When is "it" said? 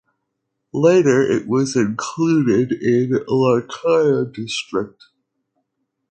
1.21-1.47